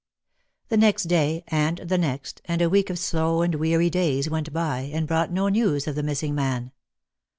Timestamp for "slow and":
2.97-3.53